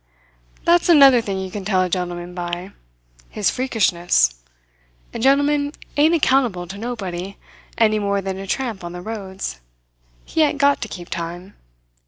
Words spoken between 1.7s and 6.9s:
a gentleman by his freakishness. A gentleman ain't accountable to